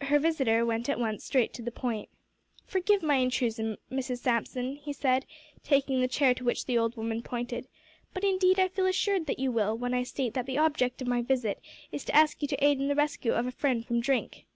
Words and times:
Her 0.00 0.18
visitor 0.18 0.66
went 0.66 0.88
at 0.88 0.98
once 0.98 1.24
straight 1.24 1.52
to 1.54 1.62
the 1.62 1.70
point. 1.70 2.08
"Forgive 2.66 3.00
my 3.00 3.18
intrusion, 3.18 3.76
Mrs 3.92 4.18
Samson," 4.18 4.74
he 4.74 4.92
said, 4.92 5.24
taking 5.62 6.00
the 6.00 6.08
chair 6.08 6.34
to 6.34 6.42
which 6.44 6.66
the 6.66 6.76
old 6.76 6.96
woman 6.96 7.22
pointed, 7.22 7.68
"but, 8.12 8.24
indeed, 8.24 8.58
I 8.58 8.66
feel 8.66 8.86
assured 8.86 9.26
that 9.26 9.38
you 9.38 9.52
will, 9.52 9.78
when 9.78 9.94
I 9.94 10.02
state 10.02 10.34
that 10.34 10.46
the 10.46 10.58
object 10.58 11.00
of 11.00 11.06
my 11.06 11.22
visit 11.22 11.60
is 11.92 12.04
to 12.06 12.16
ask 12.16 12.42
you 12.42 12.48
to 12.48 12.64
aid 12.64 12.80
in 12.80 12.88
the 12.88 12.96
rescue 12.96 13.34
of 13.34 13.46
a 13.46 13.52
friend 13.52 13.86
from 13.86 14.00
drink." 14.00 14.46